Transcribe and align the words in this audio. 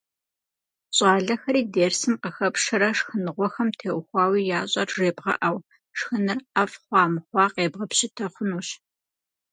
Щӏалэхэри 0.95 1.61
дерсым 1.73 2.13
къыхэпшэрэ 2.21 2.89
шхыныгъуэхэм 2.97 3.69
теухуауэ 3.77 4.39
ящӏэр 4.59 4.89
жебгъэӏэу, 4.95 5.57
шхыныр 5.97 6.39
ӏэфӏ 6.53 6.75
хъуа-мыхъуа 6.83 7.45
къебгъэпщытэ 7.53 8.25
хъунущ. 8.33 8.67